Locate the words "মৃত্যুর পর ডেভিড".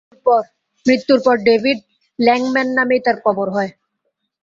0.85-1.79